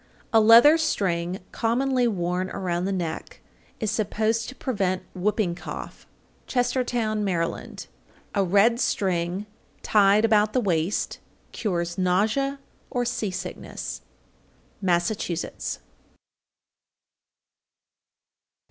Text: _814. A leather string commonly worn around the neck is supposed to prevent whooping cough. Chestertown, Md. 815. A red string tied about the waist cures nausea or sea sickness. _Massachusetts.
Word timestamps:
_814. 0.33 0.41
A 0.41 0.45
leather 0.47 0.77
string 0.79 1.39
commonly 1.51 2.07
worn 2.07 2.49
around 2.49 2.85
the 2.85 2.91
neck 2.91 3.39
is 3.79 3.91
supposed 3.91 4.49
to 4.49 4.55
prevent 4.55 5.03
whooping 5.13 5.53
cough. 5.53 6.07
Chestertown, 6.47 7.23
Md. 7.23 7.85
815. 7.85 7.87
A 8.33 8.43
red 8.43 8.79
string 8.79 9.45
tied 9.83 10.25
about 10.25 10.53
the 10.53 10.59
waist 10.59 11.19
cures 11.51 11.99
nausea 11.99 12.59
or 12.89 13.05
sea 13.05 13.29
sickness. 13.29 14.01
_Massachusetts. 14.83 15.77